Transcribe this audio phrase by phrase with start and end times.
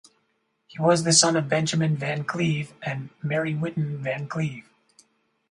[0.65, 4.67] He was the son of Benjamin Van Cleve and Mary Whitten Van Cleve.